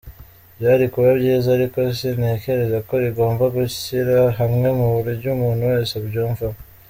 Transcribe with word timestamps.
Byari 0.57 0.85
kuba 0.93 1.09
byiza…Ariko 1.19 1.77
sintekereza 1.97 2.77
ko 2.87 2.93
rigomba 3.03 3.43
gushyira 3.55 4.17
hamwe 4.39 4.67
mu 4.79 4.87
buryo 4.95 5.27
umuntu 5.35 5.63
wese 5.71 5.93
abyumvamo. 6.01 6.59